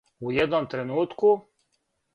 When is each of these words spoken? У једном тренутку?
У 0.27 0.31
једном 0.37 0.67
тренутку? 0.75 1.33